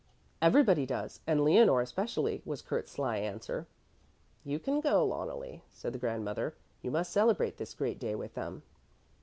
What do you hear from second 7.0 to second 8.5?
celebrate this great day with